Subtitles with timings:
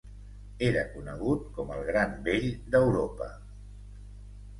[0.67, 3.29] Era conegut com "El gran vell d'Europa".